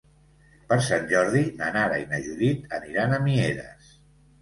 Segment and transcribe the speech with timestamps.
[0.71, 3.97] Per Sant Jordi na Nara i na Judit aniran a Mieres.